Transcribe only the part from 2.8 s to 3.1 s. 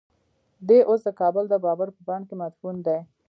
دی.